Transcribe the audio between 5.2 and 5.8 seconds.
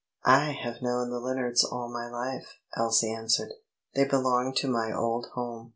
home.